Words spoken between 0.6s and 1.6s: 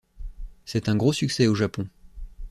C'est un gros succès au